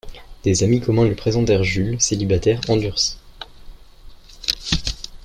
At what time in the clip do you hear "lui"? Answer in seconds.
1.05-1.13